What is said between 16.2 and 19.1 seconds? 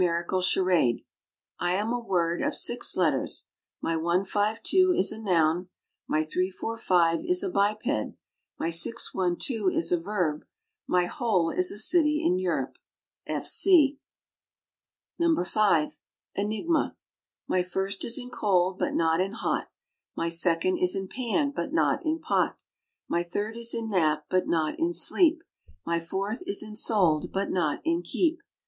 ENIGMA. My first is in cold, but